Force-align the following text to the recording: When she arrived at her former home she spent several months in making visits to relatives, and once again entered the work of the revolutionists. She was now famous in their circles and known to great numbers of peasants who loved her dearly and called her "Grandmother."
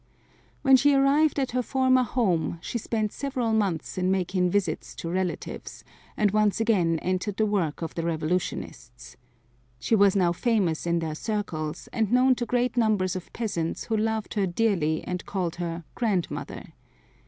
When 0.63 0.77
she 0.77 0.95
arrived 0.95 1.37
at 1.39 1.51
her 1.51 1.61
former 1.61 2.01
home 2.01 2.57
she 2.59 2.79
spent 2.79 3.11
several 3.11 3.53
months 3.53 3.99
in 3.99 4.09
making 4.09 4.49
visits 4.49 4.95
to 4.95 5.11
relatives, 5.11 5.83
and 6.17 6.31
once 6.31 6.59
again 6.59 6.97
entered 7.03 7.37
the 7.37 7.45
work 7.45 7.83
of 7.83 7.93
the 7.93 8.01
revolutionists. 8.03 9.15
She 9.77 9.93
was 9.93 10.15
now 10.15 10.31
famous 10.31 10.87
in 10.87 10.97
their 10.97 11.13
circles 11.13 11.87
and 11.93 12.11
known 12.11 12.33
to 12.33 12.47
great 12.47 12.77
numbers 12.77 13.15
of 13.15 13.31
peasants 13.31 13.83
who 13.83 13.95
loved 13.95 14.33
her 14.33 14.47
dearly 14.47 15.03
and 15.03 15.23
called 15.27 15.57
her 15.57 15.83
"Grandmother." 15.93 16.73